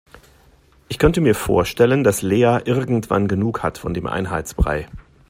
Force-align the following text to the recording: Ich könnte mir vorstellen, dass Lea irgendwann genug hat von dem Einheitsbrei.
Ich 0.89 0.97
könnte 0.97 1.21
mir 1.21 1.35
vorstellen, 1.35 2.03
dass 2.03 2.23
Lea 2.23 2.57
irgendwann 2.65 3.27
genug 3.27 3.61
hat 3.61 3.77
von 3.77 3.93
dem 3.93 4.07
Einheitsbrei. 4.07 4.87